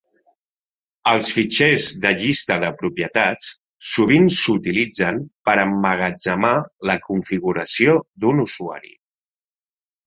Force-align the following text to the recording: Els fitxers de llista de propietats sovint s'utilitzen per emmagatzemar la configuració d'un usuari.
Els 1.09 1.27
fitxers 1.35 1.89
de 2.05 2.13
llista 2.21 2.57
de 2.63 2.71
propietats 2.79 3.51
sovint 3.91 4.27
s'utilitzen 4.39 5.23
per 5.51 5.57
emmagatzemar 5.67 6.57
la 6.93 6.99
configuració 7.11 7.99
d'un 8.25 8.47
usuari. 8.49 8.97